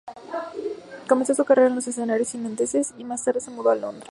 Comenzó 1.07 1.35
su 1.35 1.45
carrera 1.45 1.67
en 1.67 1.75
los 1.75 1.85
escenarios 1.87 2.33
irlandeses 2.33 2.91
y 2.97 3.03
más 3.03 3.23
tarde 3.23 3.39
se 3.39 3.51
mudó 3.51 3.69
a 3.69 3.75
Londres. 3.75 4.09